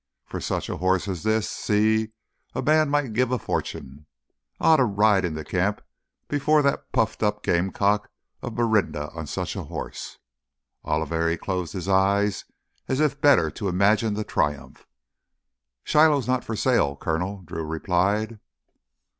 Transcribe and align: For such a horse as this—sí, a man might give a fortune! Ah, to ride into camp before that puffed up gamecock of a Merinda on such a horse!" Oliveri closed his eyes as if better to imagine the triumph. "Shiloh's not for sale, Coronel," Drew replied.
For 0.25 0.41
such 0.41 0.67
a 0.67 0.77
horse 0.77 1.07
as 1.07 1.21
this—sí, 1.21 2.11
a 2.55 2.61
man 2.63 2.89
might 2.89 3.13
give 3.13 3.31
a 3.31 3.37
fortune! 3.37 4.07
Ah, 4.59 4.77
to 4.77 4.83
ride 4.83 5.23
into 5.23 5.43
camp 5.43 5.79
before 6.27 6.63
that 6.63 6.91
puffed 6.91 7.21
up 7.21 7.43
gamecock 7.43 8.09
of 8.41 8.57
a 8.57 8.61
Merinda 8.63 9.11
on 9.15 9.27
such 9.27 9.55
a 9.55 9.61
horse!" 9.65 10.17
Oliveri 10.83 11.37
closed 11.39 11.73
his 11.73 11.87
eyes 11.87 12.45
as 12.87 12.99
if 12.99 13.21
better 13.21 13.51
to 13.51 13.69
imagine 13.69 14.15
the 14.15 14.23
triumph. 14.23 14.87
"Shiloh's 15.83 16.27
not 16.27 16.43
for 16.43 16.55
sale, 16.55 16.95
Coronel," 16.95 17.43
Drew 17.45 17.63
replied. 17.63 18.39